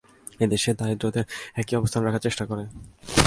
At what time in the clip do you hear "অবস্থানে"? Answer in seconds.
1.75-2.03